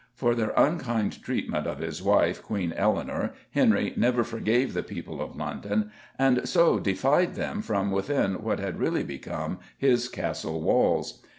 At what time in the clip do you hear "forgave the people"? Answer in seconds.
4.23-5.21